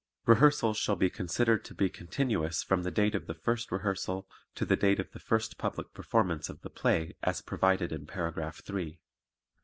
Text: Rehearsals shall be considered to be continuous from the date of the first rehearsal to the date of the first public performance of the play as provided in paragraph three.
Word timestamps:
Rehearsals 0.25 0.77
shall 0.77 0.95
be 0.95 1.11
considered 1.11 1.63
to 1.65 1.75
be 1.75 1.87
continuous 1.87 2.63
from 2.63 2.81
the 2.81 2.89
date 2.89 3.13
of 3.13 3.27
the 3.27 3.35
first 3.35 3.71
rehearsal 3.71 4.27
to 4.55 4.65
the 4.65 4.75
date 4.75 4.99
of 4.99 5.11
the 5.11 5.19
first 5.19 5.59
public 5.59 5.93
performance 5.93 6.49
of 6.49 6.61
the 6.63 6.71
play 6.71 7.13
as 7.21 7.43
provided 7.43 7.91
in 7.91 8.07
paragraph 8.07 8.63
three. 8.63 8.97